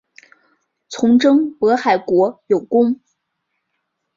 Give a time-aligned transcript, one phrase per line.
[0.89, 2.99] 从征渤海国有功。